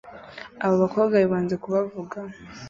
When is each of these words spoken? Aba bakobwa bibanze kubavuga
Aba 0.65 0.75
bakobwa 0.83 1.15
bibanze 1.23 1.55
kubavuga 1.63 2.17